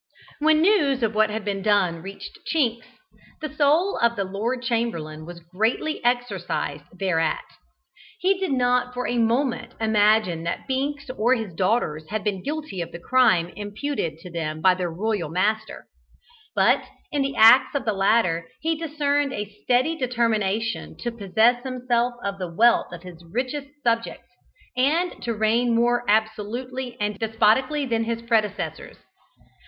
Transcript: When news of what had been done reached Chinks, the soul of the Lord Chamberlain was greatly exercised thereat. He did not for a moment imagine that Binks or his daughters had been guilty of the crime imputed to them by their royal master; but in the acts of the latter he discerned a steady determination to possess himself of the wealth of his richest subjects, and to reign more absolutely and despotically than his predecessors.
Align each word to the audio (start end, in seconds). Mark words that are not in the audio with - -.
When 0.39 0.61
news 0.63 1.03
of 1.03 1.13
what 1.13 1.29
had 1.29 1.45
been 1.45 1.61
done 1.61 2.01
reached 2.01 2.39
Chinks, 2.51 2.87
the 3.39 3.53
soul 3.53 3.99
of 3.99 4.15
the 4.15 4.23
Lord 4.23 4.63
Chamberlain 4.63 5.27
was 5.27 5.41
greatly 5.41 6.03
exercised 6.03 6.85
thereat. 6.91 7.43
He 8.19 8.39
did 8.39 8.51
not 8.51 8.95
for 8.95 9.07
a 9.07 9.19
moment 9.19 9.75
imagine 9.79 10.41
that 10.41 10.65
Binks 10.67 11.07
or 11.11 11.35
his 11.35 11.53
daughters 11.53 12.09
had 12.09 12.23
been 12.23 12.41
guilty 12.41 12.81
of 12.81 12.91
the 12.91 12.97
crime 12.97 13.53
imputed 13.55 14.17
to 14.21 14.31
them 14.31 14.59
by 14.59 14.73
their 14.73 14.89
royal 14.91 15.29
master; 15.29 15.85
but 16.55 16.83
in 17.11 17.21
the 17.21 17.35
acts 17.35 17.75
of 17.75 17.85
the 17.85 17.93
latter 17.93 18.47
he 18.59 18.75
discerned 18.75 19.31
a 19.33 19.55
steady 19.61 19.95
determination 19.95 20.97
to 20.97 21.11
possess 21.11 21.63
himself 21.63 22.15
of 22.23 22.39
the 22.39 22.51
wealth 22.51 22.91
of 22.91 23.03
his 23.03 23.23
richest 23.31 23.67
subjects, 23.83 24.31
and 24.75 25.21
to 25.21 25.35
reign 25.35 25.75
more 25.75 26.03
absolutely 26.09 26.97
and 26.99 27.19
despotically 27.19 27.85
than 27.85 28.05
his 28.05 28.23
predecessors. 28.23 28.97